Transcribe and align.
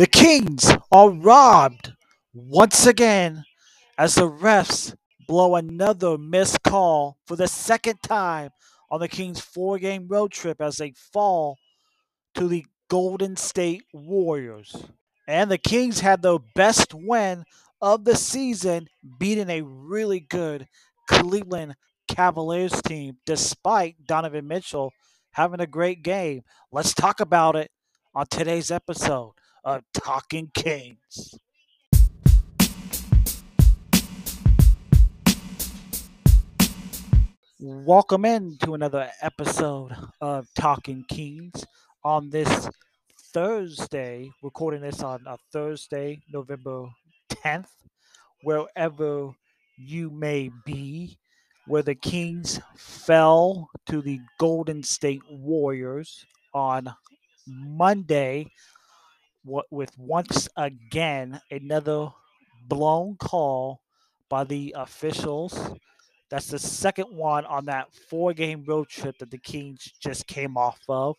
The 0.00 0.06
Kings 0.06 0.74
are 0.90 1.10
robbed 1.10 1.92
once 2.32 2.86
again 2.86 3.44
as 3.98 4.14
the 4.14 4.30
refs 4.30 4.96
blow 5.28 5.56
another 5.56 6.16
missed 6.16 6.62
call 6.62 7.18
for 7.26 7.36
the 7.36 7.46
second 7.46 8.02
time 8.02 8.48
on 8.90 9.00
the 9.00 9.08
Kings' 9.08 9.40
four 9.40 9.78
game 9.78 10.08
road 10.08 10.32
trip 10.32 10.62
as 10.62 10.78
they 10.78 10.94
fall 11.12 11.58
to 12.34 12.48
the 12.48 12.64
Golden 12.88 13.36
State 13.36 13.82
Warriors. 13.92 14.74
And 15.28 15.50
the 15.50 15.58
Kings 15.58 16.00
had 16.00 16.22
their 16.22 16.38
best 16.54 16.94
win 16.94 17.44
of 17.82 18.06
the 18.06 18.16
season, 18.16 18.88
beating 19.18 19.50
a 19.50 19.60
really 19.60 20.20
good 20.20 20.66
Cleveland 21.10 21.74
Cavaliers 22.08 22.80
team, 22.80 23.18
despite 23.26 24.06
Donovan 24.06 24.48
Mitchell 24.48 24.94
having 25.32 25.60
a 25.60 25.66
great 25.66 26.02
game. 26.02 26.40
Let's 26.72 26.94
talk 26.94 27.20
about 27.20 27.54
it 27.54 27.70
on 28.14 28.24
today's 28.28 28.70
episode 28.70 29.32
of 29.64 29.82
Talking 29.92 30.50
Kings. 30.54 31.34
Welcome 37.60 38.24
in 38.24 38.56
to 38.62 38.74
another 38.74 39.10
episode 39.20 39.94
of 40.20 40.48
Talking 40.54 41.04
Kings 41.08 41.64
on 42.04 42.30
this 42.30 42.70
Thursday, 43.34 44.30
recording 44.42 44.80
this 44.80 45.02
on 45.02 45.20
a 45.26 45.36
Thursday, 45.52 46.22
November 46.32 46.88
10th, 47.28 47.68
wherever 48.42 49.30
you 49.76 50.10
may 50.10 50.50
be, 50.64 51.18
where 51.66 51.82
the 51.82 51.94
Kings 51.94 52.60
fell 52.76 53.68
to 53.86 54.00
the 54.00 54.20
Golden 54.38 54.82
State 54.82 55.22
Warriors 55.30 56.24
on 56.54 56.90
Monday 57.46 58.46
with 59.44 59.96
once 59.98 60.48
again 60.56 61.40
another 61.50 62.08
blown 62.68 63.16
call 63.16 63.80
by 64.28 64.44
the 64.44 64.74
officials. 64.76 65.58
That's 66.30 66.46
the 66.46 66.58
second 66.58 67.06
one 67.06 67.44
on 67.46 67.64
that 67.66 67.92
four 68.08 68.32
game 68.32 68.64
road 68.66 68.88
trip 68.88 69.18
that 69.18 69.30
the 69.30 69.38
Kings 69.38 69.92
just 70.00 70.26
came 70.26 70.56
off 70.56 70.78
of. 70.88 71.16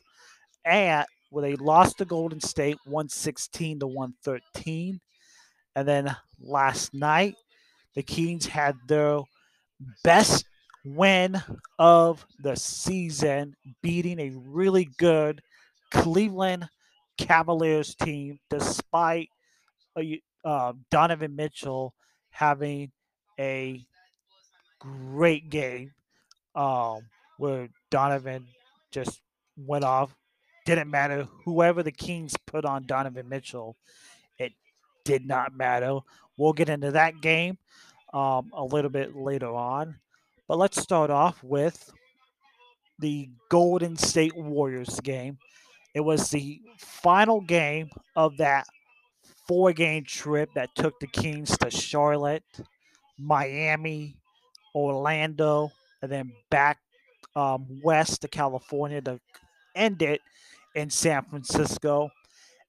And 0.63 1.05
where 1.31 1.41
they 1.41 1.55
lost 1.55 1.97
to 1.97 2.05
Golden 2.05 2.39
State 2.39 2.77
116 2.85 3.79
to 3.79 3.87
113. 3.87 4.99
And 5.75 5.87
then 5.87 6.15
last 6.39 6.93
night, 6.93 7.35
the 7.95 8.03
Kings 8.03 8.45
had 8.45 8.75
their 8.87 9.19
best 10.03 10.45
win 10.85 11.41
of 11.79 12.25
the 12.39 12.55
season, 12.55 13.55
beating 13.81 14.19
a 14.19 14.31
really 14.47 14.89
good 14.97 15.41
Cleveland 15.91 16.67
Cavaliers 17.17 17.95
team, 17.95 18.39
despite 18.49 19.29
uh, 20.43 20.73
Donovan 20.89 21.35
Mitchell 21.35 21.93
having 22.31 22.91
a 23.39 23.83
great 24.79 25.49
game 25.49 25.93
um, 26.55 27.01
where 27.37 27.69
Donovan 27.89 28.47
just 28.91 29.21
went 29.57 29.83
off. 29.83 30.15
Didn't 30.65 30.91
matter 30.91 31.27
whoever 31.45 31.83
the 31.83 31.91
Kings 31.91 32.35
put 32.45 32.65
on 32.65 32.85
Donovan 32.85 33.27
Mitchell, 33.27 33.75
it 34.37 34.53
did 35.03 35.25
not 35.25 35.55
matter. 35.55 35.99
We'll 36.37 36.53
get 36.53 36.69
into 36.69 36.91
that 36.91 37.21
game 37.21 37.57
um, 38.13 38.51
a 38.53 38.63
little 38.63 38.91
bit 38.91 39.15
later 39.15 39.49
on. 39.49 39.95
But 40.47 40.57
let's 40.57 40.81
start 40.81 41.09
off 41.09 41.43
with 41.43 41.91
the 42.99 43.29
Golden 43.49 43.97
State 43.97 44.35
Warriors 44.35 44.99
game. 44.99 45.39
It 45.93 46.01
was 46.01 46.29
the 46.29 46.61
final 46.77 47.41
game 47.41 47.89
of 48.15 48.37
that 48.37 48.65
four 49.47 49.73
game 49.73 50.05
trip 50.05 50.49
that 50.55 50.69
took 50.75 50.99
the 50.99 51.07
Kings 51.07 51.57
to 51.57 51.69
Charlotte, 51.69 52.43
Miami, 53.17 54.15
Orlando, 54.73 55.71
and 56.01 56.11
then 56.11 56.31
back 56.49 56.79
um, 57.35 57.67
west 57.83 58.21
to 58.21 58.27
California 58.27 59.01
to 59.01 59.19
end 59.75 60.01
it 60.01 60.21
in 60.75 60.89
San 60.89 61.23
Francisco. 61.23 62.09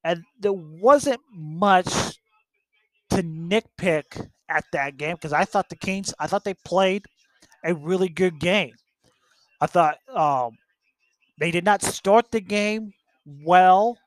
And 0.04 0.24
there 0.40 0.52
wasn't 0.52 1.20
much 1.32 2.18
to 3.10 3.22
nitpick 3.22 4.28
at 4.48 4.64
that 4.72 4.96
game 4.96 5.14
because 5.14 5.32
I 5.32 5.44
thought 5.44 5.68
the 5.68 5.76
Kings, 5.76 6.12
I 6.18 6.26
thought 6.26 6.44
they 6.44 6.54
played 6.64 7.04
a 7.64 7.74
really 7.74 8.08
good 8.08 8.40
game. 8.40 8.74
I 9.60 9.66
thought 9.66 9.98
um, 10.12 10.58
they 11.38 11.52
did 11.52 11.64
not 11.64 11.82
start 11.82 12.32
the 12.32 12.40
game 12.40 12.92
well, 13.24 13.98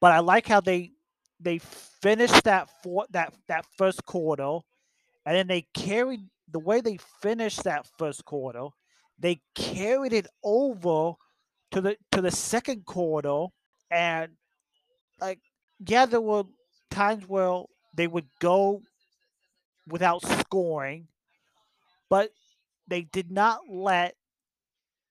but 0.00 0.12
I 0.12 0.20
like 0.20 0.46
how 0.46 0.60
they 0.60 0.92
they 1.38 1.58
finished 1.58 2.44
that 2.44 2.68
for 2.82 3.06
that 3.10 3.34
that 3.48 3.66
first 3.76 4.04
quarter, 4.04 4.58
and 5.26 5.36
then 5.36 5.46
they 5.46 5.66
carried 5.74 6.20
the 6.50 6.60
way 6.60 6.80
they 6.80 6.98
finished 7.22 7.64
that 7.64 7.86
first 7.98 8.24
quarter. 8.24 8.68
They 9.18 9.40
carried 9.54 10.12
it 10.12 10.26
over 10.44 11.14
to 11.72 11.80
the 11.80 11.96
to 12.12 12.20
the 12.22 12.30
second 12.30 12.86
quarter, 12.86 13.46
and 13.90 14.32
like 15.20 15.40
yeah, 15.86 16.06
there 16.06 16.20
were 16.20 16.44
times 16.90 17.28
where 17.28 17.62
they 17.94 18.06
would 18.06 18.28
go 18.40 18.82
without 19.86 20.22
scoring, 20.24 21.08
but 22.08 22.30
they 22.88 23.02
did 23.02 23.30
not 23.30 23.60
let 23.68 24.14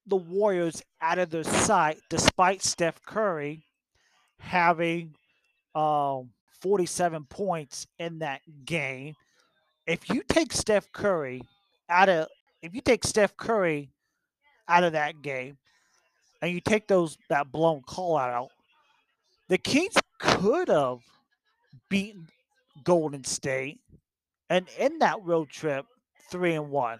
the 0.09 0.15
Warriors 0.15 0.81
out 1.01 1.19
of 1.19 1.29
their 1.29 1.43
sight, 1.43 1.99
despite 2.09 2.63
Steph 2.63 3.01
Curry 3.05 3.63
having 4.39 5.13
um, 5.75 6.31
47 6.61 7.25
points 7.25 7.87
in 7.99 8.19
that 8.19 8.41
game. 8.65 9.15
If 9.85 10.09
you 10.09 10.23
take 10.27 10.53
Steph 10.53 10.91
Curry 10.91 11.41
out 11.89 12.09
of 12.09 12.27
if 12.61 12.75
you 12.75 12.81
take 12.81 13.05
Steph 13.05 13.37
Curry 13.37 13.89
out 14.67 14.83
of 14.83 14.93
that 14.93 15.21
game 15.21 15.57
and 16.41 16.51
you 16.51 16.59
take 16.59 16.87
those 16.87 17.17
that 17.29 17.51
blown 17.51 17.81
call 17.81 18.17
out, 18.17 18.49
the 19.47 19.57
Kings 19.57 19.95
could 20.19 20.67
have 20.67 20.99
beaten 21.89 22.27
Golden 22.83 23.23
State 23.23 23.79
and 24.49 24.67
in 24.77 24.99
that 24.99 25.23
road 25.23 25.49
trip 25.49 25.85
three 26.29 26.53
and 26.53 26.69
one. 26.69 26.99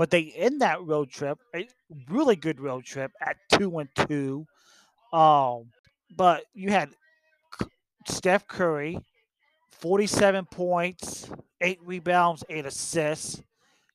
But 0.00 0.08
they 0.08 0.32
end 0.34 0.62
that 0.62 0.82
road 0.82 1.10
trip, 1.10 1.38
a 1.54 1.68
really 2.08 2.34
good 2.34 2.58
road 2.58 2.86
trip 2.86 3.12
at 3.20 3.36
two 3.52 3.80
and 3.80 3.88
two. 4.08 4.46
Um, 5.12 5.72
but 6.16 6.44
you 6.54 6.70
had 6.70 6.88
Steph 8.08 8.46
Curry, 8.46 8.98
47 9.72 10.46
points, 10.46 11.30
eight 11.60 11.80
rebounds, 11.84 12.42
eight 12.48 12.64
assists. 12.64 13.42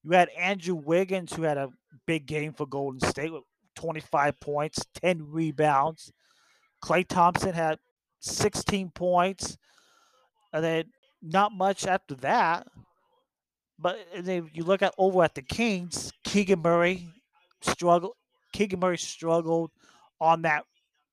You 0.04 0.12
had 0.12 0.30
Andrew 0.38 0.76
Wiggins, 0.76 1.34
who 1.34 1.42
had 1.42 1.58
a 1.58 1.72
big 2.06 2.28
game 2.28 2.54
for 2.54 2.68
Golden 2.68 3.00
State 3.00 3.34
with 3.34 3.42
25 3.76 4.40
points, 4.40 4.86
10 5.02 5.32
rebounds. 5.32 6.14
Klay 6.84 7.08
Thompson 7.08 7.56
had 7.56 7.80
16 8.20 8.92
points. 8.92 9.58
And 10.54 10.64
then 10.64 10.84
not 11.24 11.52
much 11.52 11.88
after 11.88 12.14
that. 12.18 12.68
But 13.78 14.00
then 14.18 14.50
you 14.54 14.64
look 14.64 14.82
at 14.82 14.94
over 14.98 15.24
at 15.24 15.36
the 15.36 15.42
Kings, 15.42 16.12
Keegan 16.24 16.62
Murray 16.62 17.08
struggled. 17.62 18.14
Keegan 18.54 18.80
Murray 18.80 18.98
struggled 18.98 19.72
on 20.22 20.44
that 20.44 20.64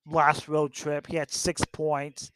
last 0.06 0.48
road 0.48 0.72
trip. 0.72 1.06
He 1.06 1.16
had 1.16 1.30
six 1.30 1.62
points. 1.72 2.30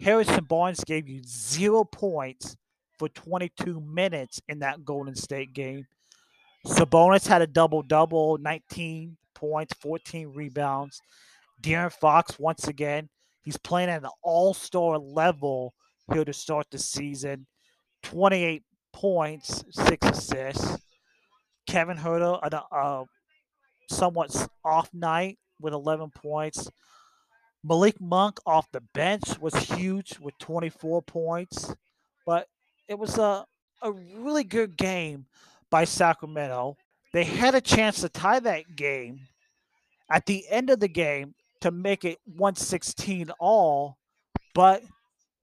Harrison 0.00 0.44
Barnes 0.44 0.84
gave 0.84 1.08
you 1.08 1.22
zero 1.24 1.84
points 1.84 2.56
for 2.98 3.08
22 3.08 3.80
minutes 3.80 4.40
in 4.48 4.60
that 4.60 4.84
Golden 4.84 5.14
State 5.14 5.52
game. 5.52 5.86
Sabonis 6.66 7.26
had 7.26 7.42
a 7.42 7.46
double 7.46 7.82
double, 7.82 8.38
19 8.38 9.16
points, 9.34 9.74
14 9.80 10.32
rebounds. 10.34 11.00
De'Aaron 11.62 11.92
Fox, 11.92 12.38
once 12.38 12.68
again, 12.68 13.08
he's 13.42 13.56
playing 13.56 13.88
at 13.88 14.02
an 14.02 14.10
all 14.22 14.52
star 14.52 14.98
level 14.98 15.74
here 16.12 16.24
to 16.24 16.32
start 16.32 16.66
the 16.70 16.78
season. 16.78 17.46
28 18.02 18.62
points, 18.96 19.62
six 19.70 20.08
assists. 20.08 20.78
Kevin 21.66 21.98
Huerter, 21.98 22.38
a, 22.42 22.74
a 22.74 23.04
somewhat 23.90 24.48
off 24.64 24.88
night 24.94 25.38
with 25.60 25.74
11 25.74 26.10
points. 26.14 26.70
Malik 27.62 28.00
Monk 28.00 28.38
off 28.46 28.72
the 28.72 28.80
bench 28.94 29.38
was 29.38 29.54
huge 29.54 30.18
with 30.18 30.32
24 30.38 31.02
points, 31.02 31.74
but 32.24 32.48
it 32.88 32.98
was 32.98 33.18
a, 33.18 33.44
a 33.82 33.92
really 33.92 34.44
good 34.44 34.78
game 34.78 35.26
by 35.70 35.84
Sacramento. 35.84 36.78
They 37.12 37.24
had 37.24 37.54
a 37.54 37.60
chance 37.60 38.00
to 38.00 38.08
tie 38.08 38.40
that 38.40 38.76
game 38.76 39.20
at 40.10 40.24
the 40.24 40.48
end 40.48 40.70
of 40.70 40.80
the 40.80 40.88
game 40.88 41.34
to 41.60 41.70
make 41.70 42.04
it 42.06 42.18
116 42.24 43.30
all, 43.40 43.98
but 44.54 44.82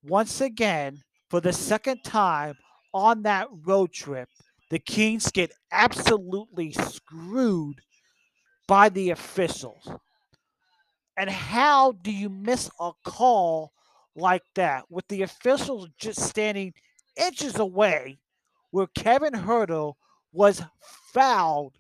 once 0.04 0.42
again, 0.42 1.04
for 1.30 1.40
the 1.40 1.54
second 1.54 2.04
time, 2.04 2.56
on 2.94 3.24
that 3.24 3.48
road 3.66 3.92
trip, 3.92 4.30
the 4.70 4.80
Kings 4.80 5.32
get 5.32 5.52
absolutely 5.72 6.72
screwed 6.72 7.82
by 8.68 8.90
the 8.90 9.10
officials. 9.12 9.90
And 11.18 11.30
how 11.30 11.92
do 11.92 12.12
you 12.12 12.30
miss 12.30 12.70
a 12.80 12.92
call 13.04 13.72
like 14.16 14.44
that, 14.56 14.86
with 14.90 15.08
the 15.08 15.22
officials 15.24 15.88
just 15.98 16.20
standing 16.20 16.74
inches 17.16 17.60
away, 17.60 18.20
where 18.72 18.88
Kevin 18.96 19.34
Huerter 19.34 19.94
was 20.32 20.64
fouled 21.14 21.76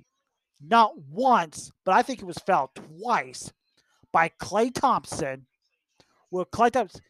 not 0.62 0.92
once, 1.10 1.72
but 1.86 1.96
I 1.96 2.02
think 2.02 2.20
he 2.20 2.26
was 2.26 2.38
fouled 2.38 2.70
twice 2.76 3.52
by 4.12 4.30
Klay 4.40 4.74
Thompson, 4.74 5.46
where 6.30 6.46
Klay 6.46 6.72
Thompson 6.72 7.02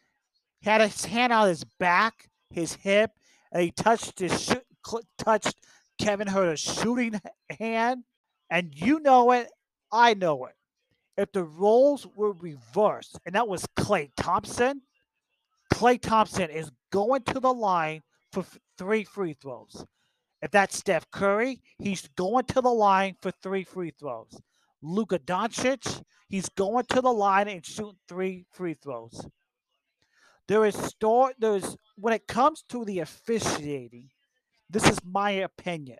had 0.62 0.80
his 0.80 1.04
hand 1.04 1.32
on 1.32 1.48
his 1.48 1.64
back, 1.78 2.30
his 2.50 2.74
hip, 2.74 3.10
and 3.54 3.62
he 3.62 3.70
touched 3.70 4.18
his 4.18 4.54
touched 5.16 5.54
Kevin 5.98 6.28
Huerter's 6.28 6.60
shooting 6.60 7.20
hand. 7.58 8.04
And 8.50 8.74
you 8.74 9.00
know 9.00 9.30
it, 9.32 9.48
I 9.90 10.14
know 10.14 10.46
it. 10.46 10.54
If 11.16 11.32
the 11.32 11.44
roles 11.44 12.06
were 12.14 12.32
reversed, 12.32 13.18
and 13.24 13.34
that 13.36 13.48
was 13.48 13.64
Klay 13.78 14.10
Thompson, 14.16 14.82
Klay 15.72 16.00
Thompson 16.00 16.50
is 16.50 16.70
going 16.90 17.22
to 17.22 17.40
the 17.40 17.54
line 17.54 18.02
for 18.32 18.44
three 18.76 19.04
free 19.04 19.36
throws. 19.40 19.86
If 20.42 20.50
that's 20.50 20.76
Steph 20.76 21.10
Curry, 21.10 21.62
he's 21.78 22.08
going 22.16 22.44
to 22.46 22.60
the 22.60 22.68
line 22.68 23.16
for 23.22 23.30
three 23.30 23.64
free 23.64 23.92
throws. 23.98 24.38
Luka 24.82 25.18
Doncic, 25.20 26.02
he's 26.28 26.48
going 26.50 26.84
to 26.90 27.00
the 27.00 27.12
line 27.12 27.48
and 27.48 27.64
shooting 27.64 27.96
three 28.08 28.44
free 28.52 28.74
throws. 28.74 29.26
There 30.46 30.64
is 30.64 30.74
store 30.74 31.32
there's 31.38 31.76
when 31.96 32.12
it 32.12 32.26
comes 32.26 32.62
to 32.68 32.84
the 32.84 33.00
officiating, 33.00 34.10
this 34.68 34.88
is 34.88 34.98
my 35.04 35.30
opinion. 35.30 35.98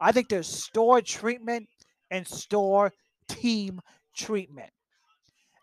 I 0.00 0.12
think 0.12 0.28
there's 0.28 0.46
store 0.46 1.00
treatment 1.02 1.68
and 2.10 2.26
store 2.26 2.92
team 3.28 3.80
treatment. 4.16 4.70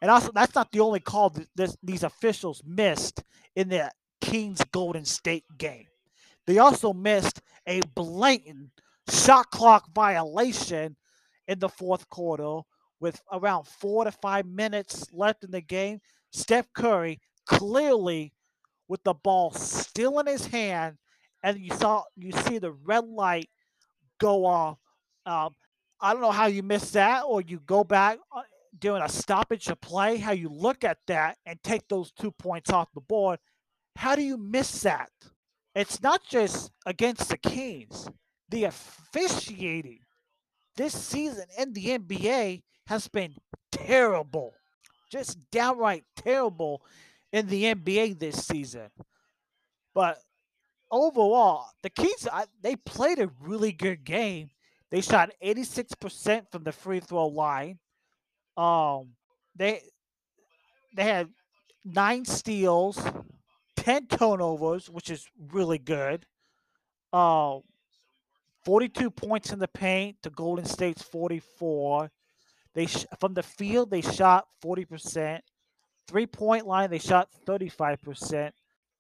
And 0.02 0.12
also, 0.12 0.32
that's 0.32 0.54
not 0.54 0.72
the 0.72 0.80
only 0.80 1.00
call 1.00 1.32
that 1.32 1.48
this, 1.56 1.76
these 1.82 2.04
officials 2.04 2.62
missed 2.66 3.24
in 3.56 3.70
the 3.70 3.90
Kings 4.22 4.62
Golden 4.72 5.06
State 5.06 5.46
game. 5.58 5.88
They 6.46 6.60
also 6.60 6.94
missed 6.94 7.42
a 7.68 7.82
blatant 7.96 8.70
shot 9.10 9.50
clock 9.50 9.86
violation 9.94 10.96
in 11.48 11.60
the 11.60 11.70
fourth 11.70 12.08
quarter 12.10 12.60
with 13.00 13.20
around 13.32 13.68
four 13.68 14.04
to 14.04 14.12
five 14.12 14.46
minutes 14.46 15.08
left 15.12 15.44
in 15.44 15.52
the 15.52 15.62
game. 15.62 16.00
Steph 16.32 16.72
Curry 16.74 17.20
clearly 17.48 18.34
with 18.88 19.04
the 19.04 19.14
ball 19.14 19.52
still 19.52 20.20
in 20.20 20.28
his 20.28 20.46
hand, 20.48 20.98
and 21.44 21.60
you 21.60 21.74
saw 21.74 22.04
you 22.16 22.32
see 22.32 22.58
the 22.58 22.72
red 22.72 23.06
light 23.08 23.50
go 24.20 24.46
off. 24.46 24.78
Um, 25.26 25.56
I 26.00 26.14
don't 26.14 26.22
know 26.22 26.32
how 26.32 26.48
you 26.48 26.64
miss 26.64 26.92
that, 26.92 27.24
or 27.24 27.42
you 27.42 27.60
go 27.66 27.84
back 27.84 28.20
uh, 28.36 28.42
doing 28.78 29.02
a 29.02 29.10
stoppage 29.10 29.68
of 29.68 29.82
play. 29.82 30.18
How 30.18 30.32
you 30.32 30.50
look 30.50 30.84
at 30.84 31.00
that 31.08 31.38
and 31.46 31.62
take 31.64 31.88
those 31.88 32.12
two 32.12 32.32
points 32.32 32.70
off 32.70 32.90
the 32.94 33.02
board. 33.02 33.40
How 33.96 34.16
do 34.16 34.22
you 34.22 34.38
miss 34.38 34.82
that? 34.84 35.10
It's 35.76 36.02
not 36.02 36.24
just 36.24 36.72
against 36.86 37.30
the 37.30 37.38
Kings. 37.38 38.08
The 38.50 38.66
officiating 38.66 40.00
this 40.78 40.94
season 40.94 41.46
in 41.58 41.74
the 41.74 41.98
NBA 42.00 42.64
has 42.88 43.08
been 43.08 43.36
terrible, 43.72 44.54
just 45.12 45.38
downright 45.52 46.06
terrible 46.16 46.82
in 47.32 47.48
the 47.48 47.64
NBA 47.76 48.20
this 48.20 48.46
season. 48.46 48.90
But 49.94 50.20
overall, 50.92 51.66
the 51.84 51.90
Kings 51.90 52.28
they 52.62 52.76
played 52.76 53.20
a 53.20 53.30
really 53.42 53.72
good 53.72 54.04
game. 54.04 54.50
They 54.90 55.02
shot 55.02 55.32
86% 55.44 56.52
from 56.52 56.64
the 56.64 56.72
free 56.72 57.00
throw 57.00 57.28
line. 57.28 57.80
Um, 58.56 59.10
they 59.56 59.82
they 60.96 61.04
had 61.04 61.30
nine 61.84 62.26
steals, 62.26 63.00
10 63.76 64.08
turnovers, 64.08 64.90
which 64.90 65.10
is 65.10 65.28
really 65.52 65.78
good. 65.78 66.26
Uh, 67.12 67.60
42 68.66 69.10
points 69.12 69.54
in 69.54 69.60
the 69.60 69.68
paint 69.68 70.18
to 70.24 70.30
Golden 70.30 70.66
State's 70.66 71.02
44. 71.02 72.12
They 72.74 72.86
sh- 72.86 73.06
from 73.20 73.34
the 73.34 73.44
field 73.44 73.90
they 73.90 74.02
shot 74.02 74.48
40%. 74.64 75.40
Three 76.08 76.26
point 76.26 76.66
line, 76.66 76.90
they 76.90 77.00
shot 77.00 77.30
35%. 77.46 78.52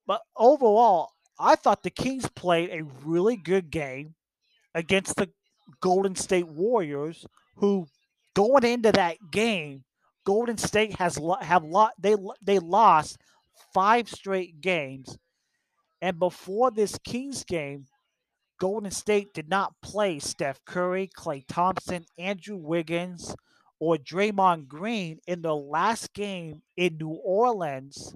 But 0.05 0.21
overall, 0.35 1.11
I 1.39 1.55
thought 1.55 1.83
the 1.83 1.89
Kings 1.89 2.29
played 2.35 2.69
a 2.71 2.83
really 3.05 3.35
good 3.35 3.69
game 3.69 4.15
against 4.73 5.15
the 5.15 5.29
Golden 5.81 6.15
State 6.15 6.47
Warriors, 6.47 7.25
who 7.55 7.87
going 8.33 8.63
into 8.63 8.91
that 8.91 9.17
game, 9.31 9.83
Golden 10.25 10.57
State 10.57 10.97
has 10.97 11.19
have 11.41 11.63
lot 11.63 11.93
they 11.99 12.15
they 12.41 12.59
lost 12.59 13.17
five 13.73 14.09
straight 14.09 14.61
games, 14.61 15.17
and 16.01 16.19
before 16.19 16.71
this 16.71 16.97
Kings 17.03 17.43
game, 17.43 17.85
Golden 18.59 18.91
State 18.91 19.33
did 19.33 19.49
not 19.49 19.73
play 19.81 20.19
Steph 20.19 20.63
Curry, 20.65 21.09
Klay 21.17 21.43
Thompson, 21.47 22.05
Andrew 22.17 22.57
Wiggins, 22.57 23.35
or 23.79 23.97
Draymond 23.97 24.67
Green 24.67 25.19
in 25.27 25.41
the 25.41 25.55
last 25.55 26.13
game 26.13 26.61
in 26.75 26.97
New 26.97 27.19
Orleans. 27.23 28.15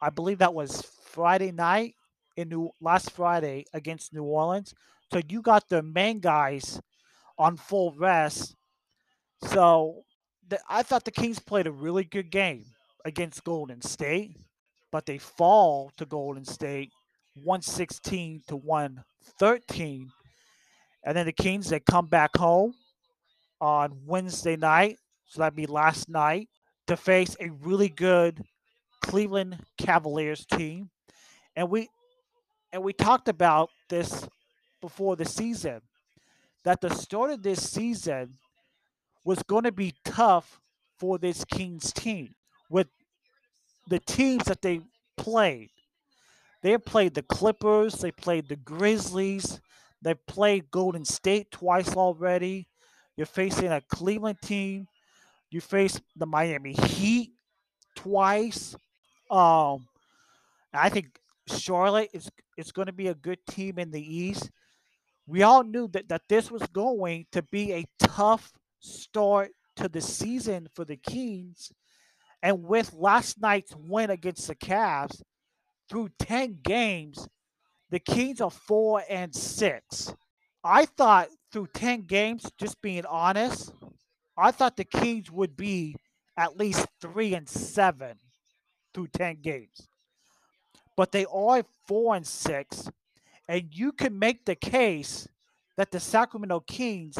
I 0.00 0.10
believe 0.10 0.38
that 0.38 0.54
was 0.54 0.82
Friday 1.04 1.52
night 1.52 1.94
in 2.36 2.48
New 2.48 2.70
last 2.80 3.10
Friday 3.10 3.66
against 3.74 4.14
New 4.14 4.24
Orleans. 4.24 4.74
So 5.12 5.20
you 5.28 5.42
got 5.42 5.68
the 5.68 5.82
main 5.82 6.20
guys 6.20 6.80
on 7.38 7.56
full 7.56 7.94
rest. 7.98 8.54
So 9.44 10.04
the, 10.48 10.58
I 10.68 10.82
thought 10.82 11.04
the 11.04 11.10
Kings 11.10 11.38
played 11.38 11.66
a 11.66 11.72
really 11.72 12.04
good 12.04 12.30
game 12.30 12.64
against 13.04 13.44
Golden 13.44 13.82
State, 13.82 14.36
but 14.90 15.04
they 15.04 15.18
fall 15.18 15.90
to 15.98 16.06
Golden 16.06 16.44
State 16.44 16.90
116 17.34 18.42
to 18.48 18.56
113. 18.56 20.10
And 21.04 21.16
then 21.16 21.26
the 21.26 21.32
Kings 21.32 21.68
they 21.68 21.80
come 21.80 22.06
back 22.06 22.36
home 22.36 22.74
on 23.62 23.96
Wednesday 24.04 24.56
night, 24.56 24.98
so 25.24 25.40
that'd 25.40 25.54
be 25.54 25.66
last 25.66 26.08
night, 26.08 26.48
to 26.88 26.96
face 26.96 27.36
a 27.40 27.48
really 27.50 27.88
good 27.88 28.42
Cleveland 29.00 29.56
Cavaliers 29.78 30.44
team. 30.44 30.90
And 31.54 31.70
we 31.70 31.88
and 32.72 32.82
we 32.82 32.92
talked 32.92 33.28
about 33.28 33.70
this 33.88 34.26
before 34.80 35.14
the 35.14 35.24
season 35.24 35.80
that 36.64 36.80
the 36.80 36.90
start 36.90 37.30
of 37.30 37.42
this 37.42 37.70
season 37.70 38.34
was 39.24 39.42
going 39.44 39.64
to 39.64 39.72
be 39.72 39.94
tough 40.04 40.60
for 40.98 41.18
this 41.18 41.44
Kings 41.44 41.92
team 41.92 42.34
with 42.68 42.88
the 43.88 44.00
teams 44.00 44.44
that 44.44 44.62
they 44.62 44.80
played. 45.16 45.70
They 46.62 46.76
played 46.78 47.14
the 47.14 47.22
Clippers, 47.22 47.94
they 47.94 48.10
played 48.10 48.48
the 48.48 48.56
Grizzlies, 48.56 49.60
they 50.00 50.14
played 50.14 50.70
Golden 50.70 51.04
State 51.04 51.50
twice 51.50 51.94
already. 51.94 52.68
You're 53.16 53.26
facing 53.26 53.68
a 53.72 53.80
Cleveland 53.80 54.38
team. 54.42 54.86
You 55.50 55.60
face 55.60 56.00
the 56.16 56.26
Miami 56.26 56.72
Heat 56.72 57.32
twice. 57.94 58.74
Um, 59.30 59.86
I 60.72 60.88
think 60.88 61.18
Charlotte 61.46 62.10
is 62.12 62.30
is 62.56 62.72
going 62.72 62.86
to 62.86 62.92
be 62.92 63.08
a 63.08 63.14
good 63.14 63.38
team 63.48 63.78
in 63.78 63.90
the 63.90 64.00
East. 64.00 64.50
We 65.26 65.42
all 65.42 65.62
knew 65.62 65.88
that, 65.88 66.08
that 66.08 66.22
this 66.28 66.50
was 66.50 66.62
going 66.72 67.26
to 67.32 67.42
be 67.42 67.72
a 67.72 67.84
tough 67.98 68.52
start 68.80 69.50
to 69.76 69.88
the 69.88 70.00
season 70.00 70.68
for 70.74 70.84
the 70.84 70.96
Kings. 70.96 71.72
And 72.42 72.64
with 72.64 72.92
last 72.92 73.40
night's 73.40 73.74
win 73.76 74.10
against 74.10 74.48
the 74.48 74.56
Cavs, 74.56 75.22
through 75.88 76.10
10 76.18 76.58
games, 76.62 77.28
the 77.90 78.00
Kings 78.00 78.40
are 78.40 78.50
four 78.50 79.02
and 79.08 79.34
six. 79.34 80.12
I 80.64 80.86
thought 80.86 81.28
through 81.52 81.68
10 81.74 82.02
games, 82.02 82.50
just 82.58 82.80
being 82.80 83.04
honest, 83.06 83.72
I 84.36 84.50
thought 84.50 84.76
the 84.76 84.84
Kings 84.84 85.30
would 85.30 85.56
be 85.56 85.96
at 86.36 86.56
least 86.56 86.86
three 87.00 87.34
and 87.34 87.48
seven 87.48 88.16
through 88.94 89.08
10 89.08 89.40
games. 89.42 89.88
But 90.96 91.12
they 91.12 91.26
are 91.26 91.64
four 91.86 92.14
and 92.14 92.26
six. 92.26 92.88
And 93.48 93.68
you 93.72 93.92
can 93.92 94.18
make 94.18 94.44
the 94.44 94.54
case 94.54 95.26
that 95.76 95.90
the 95.90 96.00
Sacramento 96.00 96.60
Kings 96.60 97.18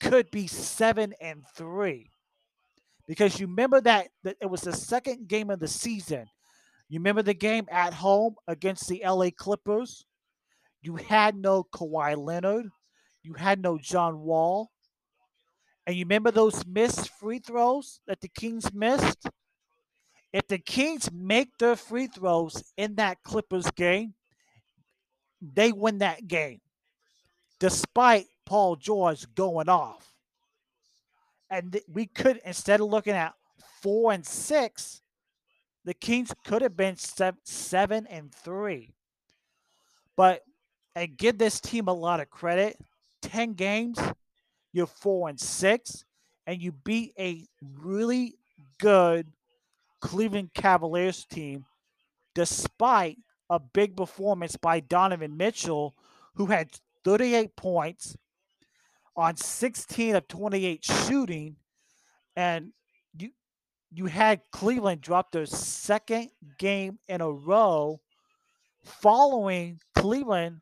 could 0.00 0.30
be 0.30 0.46
seven 0.46 1.14
and 1.20 1.44
three. 1.56 2.10
Because 3.06 3.40
you 3.40 3.46
remember 3.46 3.80
that, 3.80 4.08
that 4.22 4.36
it 4.40 4.46
was 4.46 4.60
the 4.62 4.72
second 4.72 5.28
game 5.28 5.50
of 5.50 5.60
the 5.60 5.68
season. 5.68 6.26
You 6.88 6.98
remember 6.98 7.22
the 7.22 7.34
game 7.34 7.66
at 7.70 7.94
home 7.94 8.34
against 8.46 8.88
the 8.88 9.02
LA 9.04 9.30
Clippers? 9.36 10.04
You 10.82 10.96
had 10.96 11.36
no 11.36 11.64
Kawhi 11.64 12.16
Leonard. 12.16 12.70
You 13.22 13.34
had 13.34 13.60
no 13.60 13.78
John 13.78 14.20
Wall. 14.20 14.70
And 15.86 15.96
you 15.96 16.04
remember 16.04 16.30
those 16.30 16.66
missed 16.66 17.10
free 17.10 17.38
throws 17.38 18.00
that 18.06 18.20
the 18.20 18.28
Kings 18.28 18.72
missed? 18.72 19.26
If 20.32 20.46
the 20.46 20.58
Kings 20.58 21.10
make 21.12 21.58
their 21.58 21.76
free 21.76 22.06
throws 22.06 22.62
in 22.76 22.94
that 22.96 23.22
Clippers 23.22 23.70
game, 23.72 24.14
they 25.40 25.72
win 25.72 25.98
that 25.98 26.28
game, 26.28 26.60
despite 27.58 28.26
Paul 28.46 28.76
George 28.76 29.26
going 29.34 29.68
off. 29.68 30.14
And 31.50 31.80
we 31.88 32.06
could, 32.06 32.40
instead 32.44 32.80
of 32.80 32.88
looking 32.88 33.14
at 33.14 33.34
four 33.82 34.12
and 34.12 34.24
six, 34.24 35.02
the 35.84 35.94
Kings 35.94 36.32
could 36.44 36.62
have 36.62 36.76
been 36.76 36.96
seven, 36.96 37.40
seven 37.42 38.06
and 38.06 38.32
three. 38.32 38.92
But 40.16 40.42
and 40.94 41.16
give 41.16 41.38
this 41.38 41.60
team 41.60 41.88
a 41.88 41.92
lot 41.92 42.20
of 42.20 42.30
credit. 42.30 42.76
Ten 43.22 43.54
games, 43.54 43.98
you're 44.72 44.86
four 44.86 45.28
and 45.28 45.38
six, 45.38 46.04
and 46.46 46.60
you 46.60 46.72
beat 46.72 47.12
a 47.18 47.46
really 47.80 48.36
good 48.78 49.28
Cleveland 50.00 50.54
Cavaliers 50.54 51.24
team, 51.24 51.66
despite 52.34 53.18
a 53.48 53.58
big 53.58 53.96
performance 53.96 54.56
by 54.56 54.80
Donovan 54.80 55.36
Mitchell, 55.36 55.94
who 56.34 56.46
had 56.46 56.70
38 57.04 57.56
points 57.56 58.16
on 59.16 59.36
16 59.36 60.16
of 60.16 60.28
28 60.28 60.84
shooting, 60.84 61.56
and 62.36 62.72
you 63.18 63.30
you 63.92 64.06
had 64.06 64.40
Cleveland 64.52 65.00
drop 65.00 65.32
their 65.32 65.46
second 65.46 66.30
game 66.58 66.98
in 67.08 67.20
a 67.20 67.30
row 67.30 68.00
following 68.84 69.80
Cleveland 69.96 70.60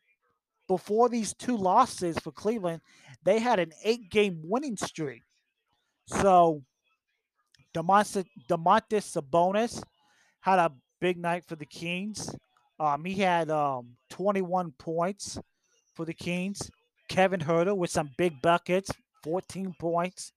before 0.69 1.09
these 1.09 1.35
two 1.35 1.57
losses 1.57 2.19
for 2.19 2.31
Cleveland, 2.31 2.83
they 3.25 3.41
had 3.41 3.59
an 3.59 3.73
eight 3.83 4.11
game 4.11 4.41
winning 4.45 4.77
streak. 4.77 5.23
So 6.07 6.63
Domantas, 7.75 8.27
Domantas 8.49 9.17
Sabonis 9.17 9.83
had 10.41 10.59
a 10.59 10.73
big 11.01 11.19
night 11.19 11.45
for 11.47 11.57
the 11.57 11.67
Kings. 11.67 12.35
Um, 12.79 13.05
he 13.05 13.15
had 13.15 13.51
um, 13.51 13.97
21 14.11 14.73
points 14.79 15.39
for 15.95 16.05
the 16.05 16.15
Kings. 16.15 16.71
Kevin 17.09 17.41
Huerter 17.41 17.77
with 17.77 17.91
some 17.91 18.11
big 18.17 18.41
buckets, 18.43 18.91
14 19.25 19.75
points. 19.81 20.33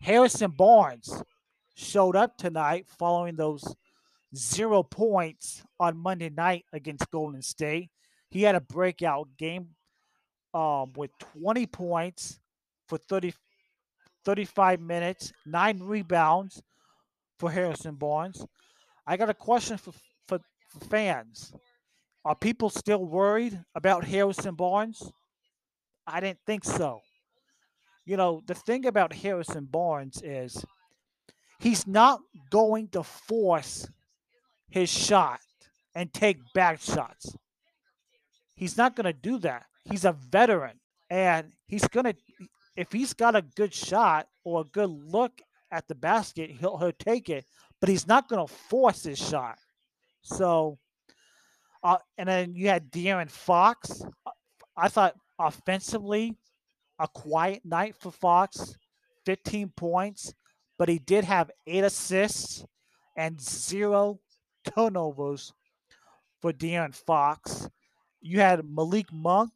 Harrison 0.00 0.50
Barnes 0.50 1.22
showed 1.76 2.16
up 2.16 2.36
tonight 2.36 2.86
following 2.98 3.36
those 3.36 3.64
zero 4.34 4.82
points 4.82 5.62
on 5.80 5.96
Monday 5.96 6.28
night 6.28 6.64
against 6.72 7.10
Golden 7.10 7.42
State. 7.42 7.90
He 8.30 8.42
had 8.42 8.54
a 8.54 8.60
breakout 8.60 9.28
game 9.38 9.68
um, 10.54 10.92
with 10.96 11.10
20 11.40 11.66
points 11.66 12.40
for 12.86 12.98
30, 12.98 13.32
35 14.24 14.80
minutes, 14.80 15.32
nine 15.46 15.80
rebounds 15.80 16.62
for 17.38 17.50
Harrison 17.50 17.94
Barnes. 17.94 18.44
I 19.06 19.16
got 19.16 19.30
a 19.30 19.34
question 19.34 19.78
for, 19.78 19.92
for, 20.26 20.40
for 20.68 20.84
fans. 20.86 21.52
Are 22.24 22.34
people 22.34 22.68
still 22.68 23.04
worried 23.04 23.58
about 23.74 24.04
Harrison 24.04 24.54
Barnes? 24.54 25.10
I 26.06 26.20
didn't 26.20 26.40
think 26.46 26.64
so. 26.64 27.00
You 28.04 28.16
know, 28.16 28.42
the 28.46 28.54
thing 28.54 28.86
about 28.86 29.12
Harrison 29.12 29.66
Barnes 29.66 30.20
is 30.22 30.64
he's 31.58 31.86
not 31.86 32.20
going 32.50 32.88
to 32.88 33.02
force 33.02 33.88
his 34.68 34.90
shot 34.90 35.40
and 35.94 36.12
take 36.12 36.38
back 36.54 36.80
shots. 36.80 37.34
He's 38.58 38.76
not 38.76 38.96
going 38.96 39.06
to 39.06 39.12
do 39.12 39.38
that. 39.38 39.66
He's 39.84 40.04
a 40.04 40.12
veteran 40.12 40.80
and 41.08 41.52
he's 41.68 41.86
going 41.86 42.06
to 42.06 42.14
if 42.76 42.92
he's 42.92 43.12
got 43.12 43.36
a 43.36 43.42
good 43.42 43.72
shot 43.72 44.26
or 44.44 44.60
a 44.60 44.64
good 44.64 44.90
look 44.90 45.40
at 45.70 45.86
the 45.86 45.94
basket, 45.94 46.50
he'll 46.50 46.76
he'll 46.76 46.92
take 46.92 47.30
it, 47.30 47.44
but 47.80 47.88
he's 47.88 48.06
not 48.06 48.28
going 48.28 48.44
to 48.44 48.52
force 48.52 49.04
his 49.04 49.18
shot. 49.18 49.58
So 50.22 50.78
uh, 51.84 51.98
and 52.16 52.28
then 52.28 52.54
you 52.56 52.68
had 52.68 52.90
De'Aaron 52.90 53.30
Fox. 53.30 54.02
I 54.76 54.88
thought 54.88 55.14
offensively, 55.38 56.36
a 56.98 57.06
quiet 57.06 57.64
night 57.64 57.94
for 57.96 58.10
Fox, 58.10 58.76
15 59.24 59.70
points, 59.76 60.34
but 60.78 60.88
he 60.88 60.98
did 60.98 61.24
have 61.24 61.50
eight 61.66 61.84
assists 61.84 62.64
and 63.16 63.40
zero 63.40 64.18
turnovers 64.74 65.52
for 66.40 66.52
De'Aaron 66.52 66.94
Fox. 66.94 67.68
You 68.20 68.40
had 68.40 68.64
Malik 68.68 69.12
Monk, 69.12 69.52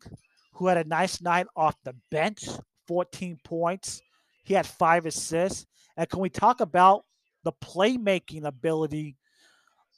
who 0.52 0.66
had 0.66 0.76
a 0.76 0.84
nice 0.84 1.20
night 1.20 1.46
off 1.56 1.76
the 1.84 1.94
bench, 2.10 2.48
14 2.86 3.38
points. 3.44 4.02
He 4.44 4.54
had 4.54 4.66
five 4.66 5.06
assists. 5.06 5.66
And 5.96 6.08
can 6.08 6.20
we 6.20 6.30
talk 6.30 6.60
about 6.60 7.04
the 7.44 7.52
playmaking 7.52 8.44
ability 8.44 9.16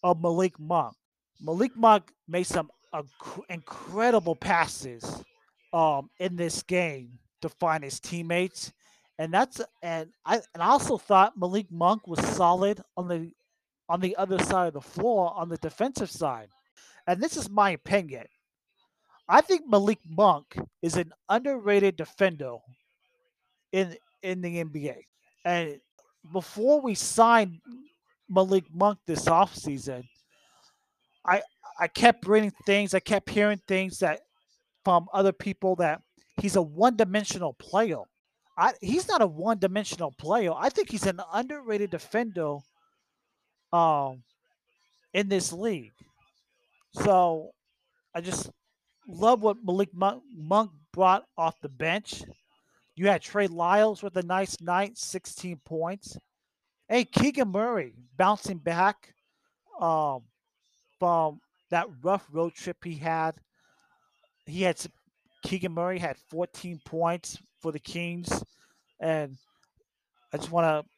of 0.03 0.21
Malik 0.21 0.59
Monk? 0.59 0.95
Malik 1.41 1.77
Monk 1.77 2.11
made 2.29 2.47
some 2.47 2.71
incredible 3.49 4.37
passes 4.37 5.23
um, 5.73 6.09
in 6.19 6.37
this 6.37 6.63
game 6.63 7.19
to 7.43 7.49
find 7.49 7.85
his 7.85 8.01
teammates, 8.01 8.73
and 9.19 9.33
that's 9.33 9.61
and 9.83 10.09
I 10.25 10.37
and 10.55 10.63
I 10.63 10.67
also 10.67 10.97
thought 10.97 11.37
Malik 11.37 11.71
Monk 11.71 12.07
was 12.07 12.25
solid 12.35 12.83
on 12.97 13.09
the 13.09 13.31
on 13.89 14.01
the 14.01 14.17
other 14.17 14.39
side 14.39 14.69
of 14.69 14.75
the 14.75 14.81
floor 14.81 15.35
on 15.37 15.49
the 15.49 15.59
defensive 15.59 16.11
side, 16.11 16.49
and 17.07 17.21
this 17.21 17.37
is 17.37 17.51
my 17.51 17.71
opinion. 17.71 18.25
I 19.29 19.41
think 19.41 19.63
Malik 19.67 20.01
Monk 20.07 20.57
is 20.83 20.97
an 20.97 21.13
underrated 21.29 21.97
defender 21.97 22.57
in 23.73 23.97
in 24.23 24.41
the 24.41 24.65
NBA, 24.65 24.97
and 25.45 25.81
before 26.33 26.81
we 26.81 26.95
signed 26.95 27.61
Malik 28.29 28.65
Monk 28.73 28.99
this 29.07 29.25
offseason, 29.27 30.05
I 31.25 31.43
I 31.79 31.89
kept 31.89 32.27
reading 32.27 32.53
things, 32.67 32.95
I 32.95 33.01
kept 33.01 33.31
hearing 33.31 33.61
things 33.67 33.99
that 33.99 34.21
from 34.85 35.09
other 35.13 35.33
people 35.33 35.77
that 35.77 36.03
he's 36.41 36.57
a 36.57 36.63
one-dimensional 36.63 37.55
player. 37.55 38.03
I, 38.57 38.75
he's 38.81 39.09
not 39.09 39.23
a 39.23 39.27
one-dimensional 39.27 40.13
player. 40.13 40.53
I 40.55 40.69
think 40.69 40.91
he's 40.91 41.07
an 41.07 41.21
underrated 41.33 41.91
defender 41.91 42.59
um, 43.73 44.23
in 45.13 45.29
this 45.29 45.53
league. 45.53 45.93
So 46.93 47.51
I 48.15 48.21
just 48.21 48.51
love 49.09 49.43
what 49.43 49.59
Malik 49.65 49.91
Monk 49.95 50.71
brought 50.93 51.25
off 51.37 51.61
the 51.61 51.69
bench. 51.69 52.23
You 52.97 53.09
had 53.09 53.23
Trey 53.23 53.47
Lyles 53.47 54.03
with 54.03 54.17
a 54.17 54.23
nice 54.23 54.61
night, 54.61 54.97
16 54.97 55.61
points. 55.65 56.17
Hey, 56.89 57.05
Keegan 57.05 57.49
Murray 57.49 57.95
bouncing 58.17 58.59
back 58.59 59.15
um, 59.81 60.23
from 60.99 61.41
that 61.71 61.87
rough 62.03 62.27
road 62.31 62.55
trip 62.55 62.77
he 62.85 62.95
had. 62.95 63.35
He 64.47 64.63
had 64.63 64.79
Keegan 65.43 65.73
Murray 65.73 65.99
had 65.99 66.17
14 66.31 66.81
points 66.85 67.39
for 67.61 67.73
the 67.73 67.79
Kings, 67.79 68.45
and 69.01 69.37
I 70.33 70.37
just 70.37 70.51
want 70.51 70.67
to 70.67 70.91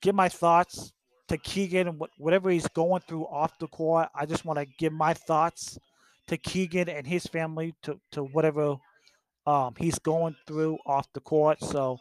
give 0.00 0.14
my 0.14 0.28
thoughts 0.28 0.92
to 1.28 1.38
Keegan 1.38 1.88
and 1.88 2.02
whatever 2.18 2.50
he's 2.50 2.68
going 2.68 3.02
through 3.02 3.26
off 3.26 3.58
the 3.58 3.66
court. 3.68 4.08
I 4.14 4.26
just 4.26 4.44
want 4.44 4.58
to 4.58 4.66
give 4.78 4.92
my 4.92 5.14
thoughts 5.14 5.78
to 6.28 6.36
Keegan 6.36 6.88
and 6.88 7.06
his 7.06 7.26
family 7.26 7.74
to 7.82 8.00
to 8.12 8.24
whatever 8.24 8.76
um, 9.46 9.74
he's 9.78 9.98
going 9.98 10.36
through 10.46 10.78
off 10.86 11.10
the 11.14 11.20
court. 11.20 11.60
So, 11.62 11.98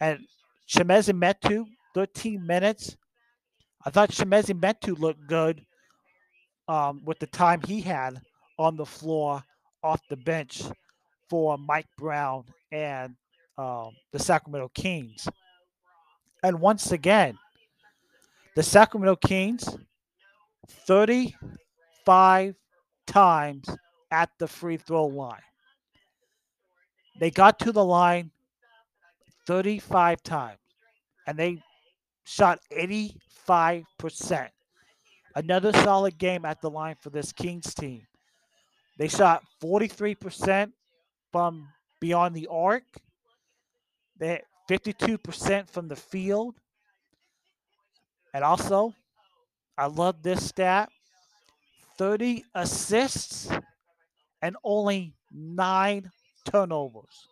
and 0.00 0.20
Chimezie 0.68 1.18
Metu, 1.18 1.64
13 1.94 2.46
minutes. 2.46 2.96
I 3.84 3.90
thought 3.90 4.10
Chimezie 4.10 4.58
Metu 4.58 4.98
looked 4.98 5.26
good 5.26 5.64
um, 6.68 7.00
with 7.04 7.18
the 7.18 7.26
time 7.26 7.62
he 7.66 7.80
had 7.80 8.20
on 8.58 8.76
the 8.76 8.84
floor 8.84 9.42
off 9.82 10.00
the 10.10 10.16
bench 10.16 10.62
for 11.30 11.56
Mike 11.56 11.88
Brown 11.96 12.44
and 12.70 13.14
um, 13.56 13.92
the 14.12 14.18
Sacramento 14.18 14.70
Kings. 14.74 15.26
And 16.42 16.60
once 16.60 16.92
again, 16.92 17.38
the 18.56 18.62
Sacramento 18.62 19.16
Kings 19.16 19.76
35 20.86 22.54
times 23.08 23.68
at 24.10 24.30
the 24.38 24.46
free 24.46 24.76
throw 24.76 25.06
line. 25.06 25.40
They 27.18 27.30
got 27.30 27.58
to 27.60 27.72
the 27.72 27.84
line 27.84 28.30
35 29.46 30.22
times 30.22 30.58
and 31.26 31.36
they 31.36 31.60
shot 32.24 32.60
85%. 32.70 34.48
Another 35.34 35.72
solid 35.72 36.18
game 36.18 36.44
at 36.44 36.60
the 36.60 36.70
line 36.70 36.96
for 37.00 37.10
this 37.10 37.32
Kings 37.32 37.74
team. 37.74 38.06
They 38.98 39.08
shot 39.08 39.42
43% 39.62 40.72
from 41.32 41.68
beyond 42.00 42.34
the 42.34 42.48
arc. 42.48 42.84
They 44.18 44.28
had 44.28 44.42
52% 44.68 45.68
from 45.70 45.88
the 45.88 45.96
field. 45.96 46.54
And 48.34 48.44
also, 48.44 48.94
I 49.76 49.86
love 49.86 50.22
this 50.22 50.44
stat 50.44 50.90
30 51.98 52.44
assists 52.54 53.50
and 54.40 54.56
only 54.64 55.14
nine 55.32 56.10
turnovers. 56.44 57.28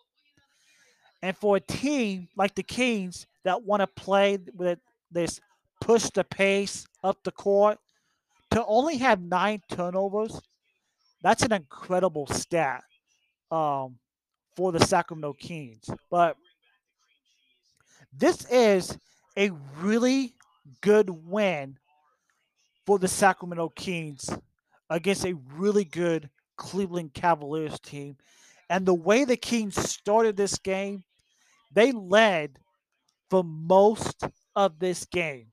And 1.21 1.35
for 1.35 1.55
a 1.55 1.59
team 1.59 2.27
like 2.35 2.53
the 2.53 2.63
Kings 2.63 3.25
that 3.43 3.63
want 3.63 3.81
to 3.81 3.87
play 3.87 4.37
with 4.53 4.79
this 5.09 5.39
push 5.81 6.09
the 6.09 6.23
pace 6.23 6.85
up 7.03 7.17
the 7.23 7.31
court, 7.31 7.79
to 8.51 8.63
only 8.65 8.97
have 8.97 9.21
nine 9.21 9.61
turnovers, 9.69 10.39
that's 11.21 11.43
an 11.43 11.53
incredible 11.53 12.27
stat 12.27 12.83
um, 13.51 13.97
for 14.55 14.71
the 14.71 14.85
Sacramento 14.85 15.33
Kings. 15.33 15.89
But 16.11 16.37
this 18.13 18.45
is 18.51 18.97
a 19.37 19.51
really 19.79 20.33
good 20.81 21.09
win 21.09 21.77
for 22.85 22.99
the 22.99 23.07
Sacramento 23.07 23.69
Kings 23.69 24.29
against 24.89 25.25
a 25.25 25.35
really 25.55 25.83
good 25.83 26.29
Cleveland 26.57 27.13
Cavaliers 27.13 27.79
team. 27.79 28.17
And 28.69 28.85
the 28.85 28.93
way 28.93 29.25
the 29.25 29.37
Kings 29.37 29.75
started 29.75 30.35
this 30.35 30.57
game, 30.57 31.03
they 31.73 31.91
led 31.91 32.59
for 33.29 33.43
most 33.43 34.23
of 34.55 34.79
this 34.79 35.05
game. 35.05 35.47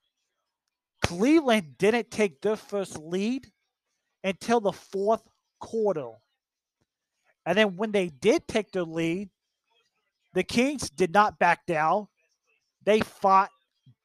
Cleveland 1.03 1.77
didn't 1.79 2.11
take 2.11 2.41
their 2.41 2.57
first 2.57 2.99
lead 2.99 3.47
until 4.23 4.61
the 4.61 4.73
fourth 4.73 5.23
quarter. 5.61 6.13
And 7.47 7.59
then 7.59 7.77
when 7.77 7.93
they 7.93 8.09
did 8.09 8.49
take 8.49 8.73
their 8.73 8.85
lead, 8.85 9.29
the 10.33 10.43
Kings 10.43 10.89
did 10.91 11.13
not 11.13 11.39
back 11.39 11.67
down. 11.67 12.09
They 12.85 13.01
fought 13.01 13.51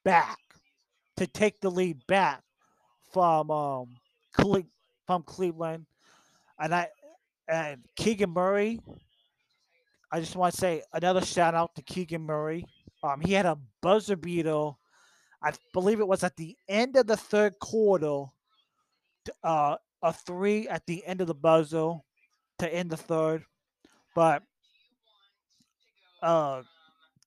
back 0.03 0.38
to 1.17 1.25
take 1.25 1.62
the 1.62 1.71
lead 1.71 2.05
back 2.05 2.43
from 3.12 3.50
um, 3.50 3.88
from 5.10 5.24
Cleveland. 5.24 5.88
And 6.60 6.75
I 6.75 6.88
and 7.48 7.84
Keegan 7.96 8.30
Murray. 8.30 8.80
I 10.12 10.20
just 10.20 10.36
want 10.36 10.54
to 10.54 10.60
say 10.60 10.84
another 10.94 11.25
shout 11.25 11.56
out 11.56 11.74
to 11.74 11.82
Keegan 11.82 12.22
Murray. 12.22 12.63
Um, 13.01 13.20
he 13.20 13.34
had 13.34 13.48
a 13.48 13.58
buzzer 13.82 14.16
beater. 14.16 14.70
I 15.42 15.51
believe 15.74 16.00
it 16.00 16.08
was 16.08 16.24
at 16.24 16.36
the 16.36 16.56
end 16.68 16.96
of 16.96 17.08
the 17.08 17.18
third 17.18 17.58
quarter. 17.58 18.25
Uh, 19.44 19.78
a 20.04 20.13
three 20.13 20.68
at 20.68 20.86
the 20.86 21.04
end 21.08 21.22
of 21.22 21.28
the 21.28 21.34
buzzer 21.34 21.94
to 22.60 22.72
end 22.72 22.92
the 22.92 22.98
third. 22.98 23.44
But 24.13 24.44
uh, 26.22 26.62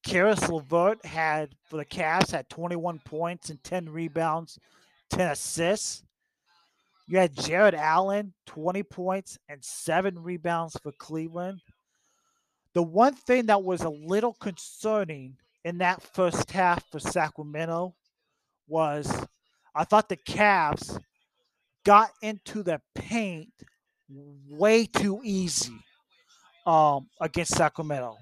Caris 0.06 0.48
LeVert 0.48 1.04
had 1.04 1.56
for 1.68 1.78
the 1.78 1.84
Cavs 1.84 2.30
had 2.30 2.48
21 2.48 3.00
points 3.04 3.50
and 3.50 3.60
10 3.64 3.88
rebounds, 3.88 4.56
10 5.10 5.32
assists. 5.32 6.04
You 7.06 7.18
had 7.18 7.36
Jarrett 7.36 7.74
Allen, 7.74 8.32
20 8.46 8.82
points 8.84 9.38
and 9.48 9.62
seven 9.64 10.18
rebounds 10.22 10.76
for 10.82 10.92
Cleveland. 10.92 11.60
The 12.74 12.82
one 12.82 13.14
thing 13.14 13.46
that 13.46 13.62
was 13.62 13.82
a 13.82 13.90
little 13.90 14.34
concerning 14.34 15.36
in 15.64 15.78
that 15.78 16.02
first 16.02 16.50
half 16.50 16.84
for 16.90 16.98
Sacramento 16.98 17.94
was 18.66 19.12
I 19.74 19.84
thought 19.84 20.08
the 20.08 20.16
Cavs 20.16 20.98
got 21.84 22.10
into 22.22 22.62
the 22.62 22.80
paint 22.94 23.52
way 24.48 24.86
too 24.86 25.20
easy 25.24 25.72
um, 26.66 27.08
against 27.20 27.56
Sacramento. 27.56 28.16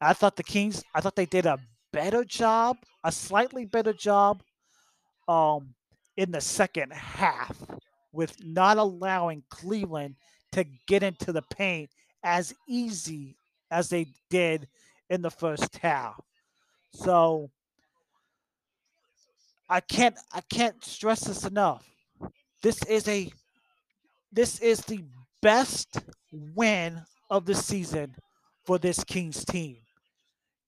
I 0.00 0.12
thought 0.12 0.36
the 0.36 0.42
Kings, 0.42 0.82
I 0.94 1.00
thought 1.00 1.16
they 1.16 1.26
did 1.26 1.46
a 1.46 1.58
better 1.92 2.24
job, 2.24 2.76
a 3.04 3.12
slightly 3.12 3.64
better 3.64 3.92
job 3.92 4.42
um, 5.28 5.74
in 6.16 6.30
the 6.30 6.40
second 6.40 6.92
half 6.92 7.56
with 8.12 8.42
not 8.44 8.76
allowing 8.76 9.42
Cleveland 9.48 10.16
to 10.52 10.64
get 10.86 11.02
into 11.02 11.32
the 11.32 11.42
paint 11.42 11.90
as 12.22 12.54
easy 12.68 13.36
as 13.70 13.88
they 13.88 14.06
did 14.28 14.68
in 15.08 15.22
the 15.22 15.30
first 15.30 15.76
half. 15.78 16.20
So 16.92 17.50
I 19.68 19.80
can't 19.80 20.16
I 20.32 20.40
can't 20.40 20.84
stress 20.84 21.20
this 21.20 21.44
enough. 21.44 21.88
This 22.62 22.82
is 22.84 23.06
a 23.08 23.30
this 24.32 24.60
is 24.60 24.80
the 24.80 25.04
best 25.40 25.98
win 26.32 27.02
of 27.30 27.46
the 27.46 27.54
season 27.54 28.14
for 28.64 28.78
this 28.78 29.02
Kings 29.04 29.44
team. 29.44 29.78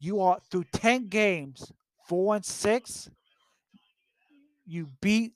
You 0.00 0.20
are 0.20 0.38
through 0.50 0.64
10 0.72 1.08
games, 1.08 1.70
4 2.08 2.37
and 2.37 2.44
6. 2.44 3.11
You 4.66 4.88
beat 5.00 5.32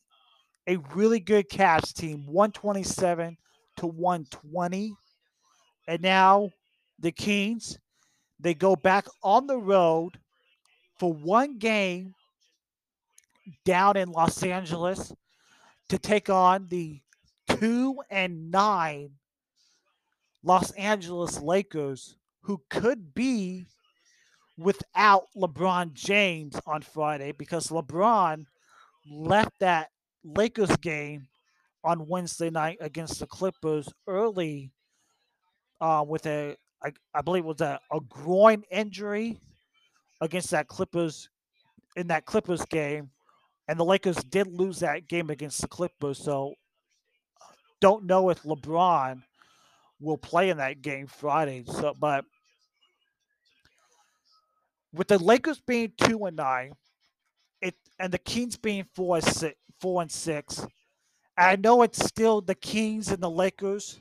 a 0.66 0.76
really 0.94 1.20
good 1.20 1.48
Cavs 1.48 1.92
team, 1.92 2.26
127 2.26 3.36
to 3.76 3.86
120. 3.86 4.94
And 5.88 6.02
now 6.02 6.50
the 6.98 7.12
Kings, 7.12 7.78
they 8.40 8.54
go 8.54 8.76
back 8.76 9.06
on 9.22 9.46
the 9.46 9.58
road 9.58 10.18
for 10.98 11.12
one 11.12 11.58
game 11.58 12.14
down 13.64 13.96
in 13.96 14.10
Los 14.10 14.42
Angeles 14.42 15.12
to 15.88 15.98
take 15.98 16.28
on 16.28 16.66
the 16.68 17.00
two 17.48 17.96
and 18.10 18.50
nine 18.50 19.10
Los 20.42 20.70
Angeles 20.72 21.40
Lakers, 21.40 22.16
who 22.42 22.60
could 22.70 23.14
be 23.14 23.66
without 24.58 25.24
LeBron 25.36 25.92
James 25.92 26.58
on 26.66 26.82
Friday 26.82 27.32
because 27.32 27.68
LeBron 27.68 28.46
left 29.10 29.58
that 29.60 29.90
Lakers 30.26 30.74
game 30.78 31.28
on 31.84 32.08
Wednesday 32.08 32.50
night 32.50 32.78
against 32.80 33.20
the 33.20 33.26
Clippers 33.26 33.88
early 34.08 34.72
uh, 35.80 36.04
with 36.06 36.26
a, 36.26 36.56
I, 36.82 36.92
I 37.14 37.22
believe 37.22 37.44
it 37.44 37.46
was 37.46 37.60
a, 37.60 37.78
a 37.92 38.00
groin 38.00 38.64
injury 38.70 39.38
against 40.20 40.50
that 40.50 40.68
Clippers 40.68 41.28
in 41.96 42.08
that 42.08 42.26
Clippers 42.26 42.64
game. 42.66 43.10
And 43.68 43.78
the 43.78 43.84
Lakers 43.84 44.16
did 44.16 44.46
lose 44.46 44.80
that 44.80 45.08
game 45.08 45.30
against 45.30 45.60
the 45.60 45.68
Clippers. 45.68 46.18
So 46.18 46.54
don't 47.80 48.04
know 48.04 48.30
if 48.30 48.42
LeBron 48.42 49.22
will 50.00 50.18
play 50.18 50.50
in 50.50 50.58
that 50.58 50.82
game 50.82 51.06
Friday. 51.06 51.64
So, 51.66 51.94
but 51.98 52.24
with 54.92 55.08
the 55.08 55.18
Lakers 55.18 55.60
being 55.60 55.92
two 55.96 56.24
and 56.26 56.36
nine, 56.36 56.72
it 57.60 57.74
and 57.98 58.12
the 58.12 58.18
Kings 58.18 58.56
being 58.56 58.84
four 58.94 59.16
and 59.16 59.24
six, 59.24 59.54
four 59.80 60.02
and 60.02 60.10
six. 60.10 60.66
I 61.36 61.56
know 61.56 61.82
it's 61.82 62.04
still 62.04 62.40
the 62.40 62.54
Kings 62.54 63.08
and 63.08 63.22
the 63.22 63.30
Lakers, 63.30 63.98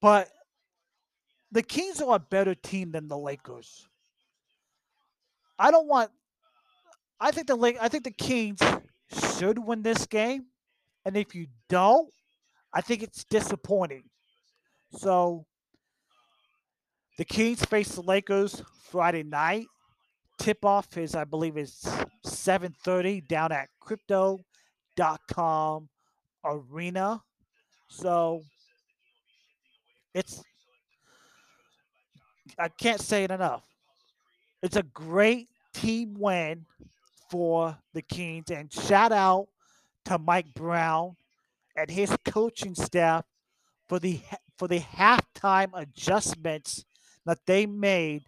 but 0.00 0.28
the 1.50 1.62
Kings 1.62 2.00
are 2.00 2.16
a 2.16 2.18
better 2.18 2.54
team 2.54 2.92
than 2.92 3.08
the 3.08 3.16
Lakers. 3.16 3.86
I 5.58 5.70
don't 5.70 5.88
want. 5.88 6.10
I 7.20 7.30
think 7.30 7.46
the 7.46 7.56
Lake. 7.56 7.76
I 7.80 7.88
think 7.88 8.04
the 8.04 8.10
Kings 8.10 8.60
should 9.36 9.58
win 9.58 9.82
this 9.82 10.06
game, 10.06 10.46
and 11.04 11.16
if 11.16 11.34
you 11.34 11.46
don't, 11.68 12.10
I 12.72 12.80
think 12.80 13.02
it's 13.02 13.24
disappointing. 13.24 14.04
So 14.92 15.46
the 17.16 17.24
Kings 17.24 17.64
face 17.64 17.94
the 17.94 18.02
Lakers 18.02 18.62
Friday 18.90 19.22
night. 19.22 19.66
Tip 20.38 20.64
off 20.64 20.96
is, 20.96 21.14
I 21.14 21.24
believe, 21.24 21.56
is 21.56 21.86
7:30 22.24 23.26
down 23.28 23.52
at 23.52 23.68
Crypto.com 23.80 25.88
Arena. 26.44 27.22
So 27.88 28.42
it's 30.14 30.42
I 32.58 32.68
can't 32.68 33.00
say 33.00 33.24
it 33.24 33.30
enough. 33.30 33.62
It's 34.62 34.76
a 34.76 34.82
great 34.82 35.48
team 35.74 36.14
win 36.18 36.66
for 37.30 37.76
the 37.92 38.02
Kings, 38.02 38.50
and 38.50 38.72
shout 38.72 39.12
out 39.12 39.48
to 40.06 40.18
Mike 40.18 40.54
Brown 40.54 41.16
and 41.76 41.90
his 41.90 42.16
coaching 42.24 42.74
staff 42.74 43.24
for 43.88 43.98
the 43.98 44.20
for 44.56 44.66
the 44.66 44.80
halftime 44.80 45.70
adjustments 45.74 46.84
that 47.26 47.38
they 47.46 47.66
made 47.66 48.24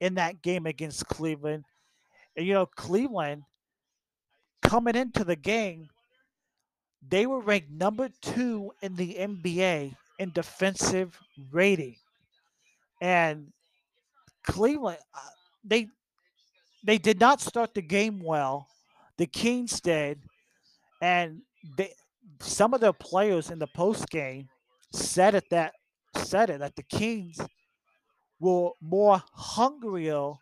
in 0.00 0.14
that 0.14 0.42
game 0.42 0.66
against 0.66 1.06
Cleveland. 1.06 1.64
And, 2.36 2.46
you 2.46 2.54
know, 2.54 2.66
Cleveland 2.66 3.42
coming 4.62 4.96
into 4.96 5.24
the 5.24 5.36
game, 5.36 5.88
they 7.06 7.26
were 7.26 7.40
ranked 7.40 7.70
number 7.70 8.08
two 8.20 8.72
in 8.82 8.96
the 8.96 9.14
NBA 9.14 9.94
in 10.18 10.30
defensive 10.32 11.18
rating. 11.50 11.96
And 13.00 13.52
Cleveland, 14.44 14.98
uh, 15.14 15.20
they 15.64 15.88
they 16.84 16.98
did 16.98 17.20
not 17.20 17.40
start 17.40 17.74
the 17.74 17.82
game 17.82 18.22
well. 18.22 18.66
The 19.16 19.26
Kings 19.26 19.80
did, 19.80 20.20
and 21.00 21.42
they 21.76 21.94
some 22.40 22.74
of 22.74 22.80
the 22.80 22.92
players 22.92 23.50
in 23.50 23.58
the 23.58 23.66
post 23.66 24.08
game 24.08 24.48
said 24.92 25.34
it 25.34 25.44
that 25.50 25.74
said 26.16 26.50
it 26.50 26.60
that 26.60 26.76
the 26.76 26.82
Kings 26.82 27.38
were 28.40 28.70
more 28.80 29.22
hungrier 29.34 30.32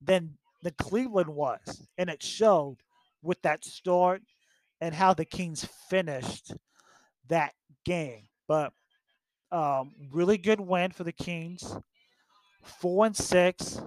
than 0.00 0.36
the 0.62 0.70
Cleveland 0.72 1.30
was, 1.30 1.88
and 1.98 2.10
it 2.10 2.22
showed 2.22 2.76
with 3.22 3.40
that 3.42 3.64
start 3.64 4.22
and 4.80 4.94
how 4.94 5.14
the 5.14 5.24
Kings 5.24 5.66
finished 5.88 6.54
that 7.28 7.54
game. 7.84 8.28
But 8.46 8.72
um, 9.50 9.92
really 10.12 10.38
good 10.38 10.60
win 10.60 10.90
for 10.90 11.04
the 11.04 11.12
Kings, 11.12 11.76
four 12.62 13.06
and 13.06 13.16
six. 13.16 13.80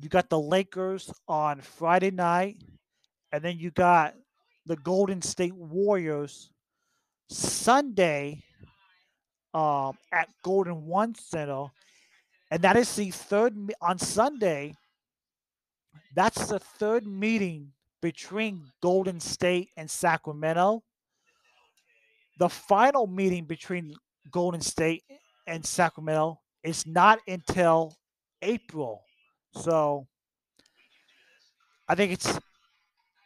You 0.00 0.08
got 0.08 0.28
the 0.28 0.40
Lakers 0.40 1.12
on 1.28 1.60
Friday 1.60 2.10
night, 2.10 2.56
and 3.32 3.42
then 3.42 3.58
you 3.58 3.70
got 3.70 4.14
the 4.66 4.76
Golden 4.76 5.22
State 5.22 5.54
Warriors 5.54 6.50
Sunday 7.28 8.42
um, 9.54 9.96
at 10.12 10.28
Golden 10.42 10.86
One 10.86 11.14
Center 11.14 11.66
and 12.50 12.62
that 12.62 12.76
is 12.76 12.94
the 12.96 13.10
third 13.10 13.54
on 13.80 13.98
Sunday. 13.98 14.74
That's 16.14 16.46
the 16.48 16.58
third 16.58 17.06
meeting 17.06 17.72
between 18.02 18.72
Golden 18.82 19.20
State 19.20 19.68
and 19.76 19.90
Sacramento. 19.90 20.82
the 22.38 22.48
final 22.48 23.06
meeting 23.06 23.44
between 23.44 23.94
Golden 24.30 24.60
State 24.60 25.04
and 25.46 25.64
Sacramento 25.64 26.40
is 26.64 26.86
not 26.86 27.18
until 27.28 27.94
April. 28.42 29.02
So 29.52 30.06
I 31.88 31.94
think 31.94 32.12
it's 32.12 32.38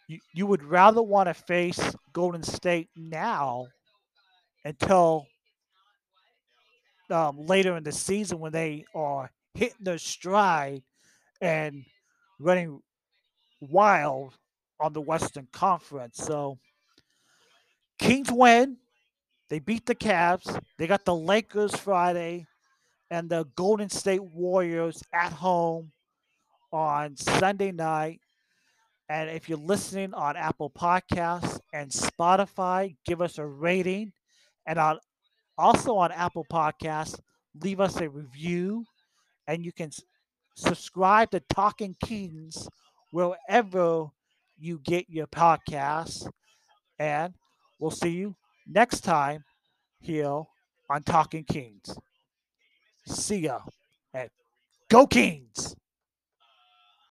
you, 0.08 0.18
you 0.34 0.46
would 0.46 0.62
rather 0.64 1.02
want 1.02 1.28
to 1.28 1.34
face 1.34 1.80
Golden 2.12 2.42
State 2.42 2.88
now 2.96 3.66
until 4.64 5.26
um, 7.10 7.46
later 7.46 7.76
in 7.76 7.84
the 7.84 7.92
season 7.92 8.38
when 8.40 8.52
they 8.52 8.84
are 8.94 9.30
hitting 9.54 9.84
their 9.84 9.98
stride 9.98 10.82
and 11.40 11.84
running 12.38 12.80
wild 13.60 14.34
on 14.80 14.92
the 14.92 15.00
Western 15.00 15.46
Conference. 15.52 16.16
So 16.16 16.58
Kings 17.98 18.30
win. 18.30 18.76
They 19.48 19.58
beat 19.58 19.86
the 19.86 19.94
Cavs. 19.94 20.60
They 20.78 20.86
got 20.86 21.04
the 21.04 21.14
Lakers 21.14 21.76
Friday 21.76 22.46
and 23.10 23.28
the 23.28 23.46
Golden 23.54 23.88
State 23.88 24.22
Warriors 24.22 25.02
at 25.12 25.32
home 25.32 25.92
on 26.72 27.16
Sunday 27.16 27.70
night. 27.70 28.20
And 29.08 29.28
if 29.30 29.48
you're 29.48 29.58
listening 29.58 30.14
on 30.14 30.36
Apple 30.36 30.70
Podcasts 30.70 31.60
and 31.72 31.90
Spotify, 31.90 32.96
give 33.04 33.20
us 33.20 33.38
a 33.38 33.46
rating. 33.46 34.12
And 34.66 34.78
on 34.78 34.98
also 35.58 35.96
on 35.96 36.12
Apple 36.12 36.46
Podcasts, 36.50 37.18
leave 37.62 37.80
us 37.80 38.00
a 38.00 38.08
review. 38.08 38.84
And 39.46 39.64
you 39.64 39.72
can 39.72 39.90
subscribe 40.56 41.30
to 41.32 41.40
Talking 41.40 41.94
Kings 42.02 42.68
wherever 43.10 44.06
you 44.58 44.80
get 44.84 45.08
your 45.08 45.26
podcasts. 45.26 46.28
And 46.98 47.34
we'll 47.78 47.90
see 47.90 48.10
you 48.10 48.34
next 48.66 49.00
time 49.00 49.44
here 50.00 50.42
on 50.90 51.02
Talking 51.04 51.44
Kings. 51.44 51.96
See 53.06 53.40
ya. 53.40 53.60
And 54.12 54.30
go 54.88 55.06
Kings! 55.06 55.74